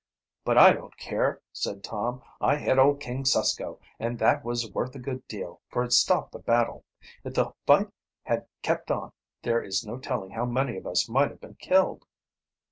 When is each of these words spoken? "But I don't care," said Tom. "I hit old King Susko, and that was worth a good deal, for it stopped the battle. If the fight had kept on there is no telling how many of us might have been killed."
"But 0.43 0.57
I 0.57 0.73
don't 0.73 0.97
care," 0.97 1.41
said 1.53 1.83
Tom. 1.83 2.23
"I 2.41 2.55
hit 2.57 2.79
old 2.79 2.99
King 2.99 3.23
Susko, 3.23 3.79
and 3.99 4.17
that 4.17 4.43
was 4.43 4.71
worth 4.71 4.95
a 4.95 4.99
good 4.99 5.27
deal, 5.27 5.61
for 5.69 5.83
it 5.83 5.93
stopped 5.93 6.31
the 6.31 6.39
battle. 6.39 6.83
If 7.23 7.35
the 7.35 7.53
fight 7.67 7.91
had 8.23 8.47
kept 8.63 8.89
on 8.89 9.11
there 9.43 9.61
is 9.61 9.85
no 9.85 9.99
telling 9.99 10.31
how 10.31 10.45
many 10.45 10.75
of 10.75 10.87
us 10.87 11.07
might 11.07 11.29
have 11.29 11.39
been 11.39 11.53
killed." 11.53 12.07